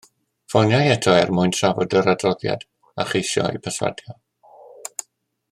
[0.51, 2.65] Ffoniai eto er mwyn trafod yr adroddiad
[3.03, 4.19] a cheisio eu perswadio